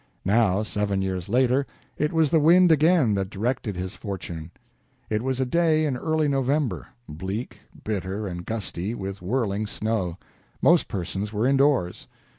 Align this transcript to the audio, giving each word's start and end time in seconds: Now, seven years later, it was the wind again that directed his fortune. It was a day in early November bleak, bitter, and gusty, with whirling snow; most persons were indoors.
Now, 0.25 0.63
seven 0.63 1.03
years 1.03 1.29
later, 1.29 1.67
it 1.95 2.11
was 2.11 2.31
the 2.31 2.39
wind 2.39 2.71
again 2.71 3.13
that 3.13 3.29
directed 3.29 3.75
his 3.75 3.93
fortune. 3.93 4.49
It 5.11 5.21
was 5.21 5.39
a 5.39 5.45
day 5.45 5.85
in 5.85 5.95
early 5.95 6.27
November 6.27 6.87
bleak, 7.07 7.59
bitter, 7.83 8.25
and 8.25 8.43
gusty, 8.43 8.95
with 8.95 9.21
whirling 9.21 9.67
snow; 9.67 10.17
most 10.59 10.87
persons 10.87 11.31
were 11.31 11.45
indoors. 11.45 12.07